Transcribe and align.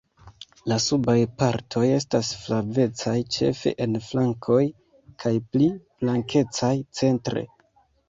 La 0.71 0.77
subaj 0.85 1.17
partoj 1.41 1.83
estas 1.97 2.31
flavecaj 2.47 3.15
ĉefe 3.37 3.75
en 3.87 4.01
flankoj 4.09 4.61
kaj 5.27 5.37
pli 5.53 5.73
blankecaj 5.85 6.77
centre. 7.03 7.51